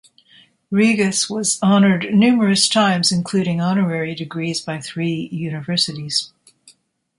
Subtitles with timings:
[0.71, 6.31] Rigas was honored numerous times, including honorary degrees by three universities.